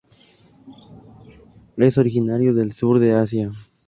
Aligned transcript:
Es 1.77 1.99
originario 1.99 2.55
del 2.55 2.71
Sur 2.71 2.97
de 2.97 3.13
Asia. 3.13 3.51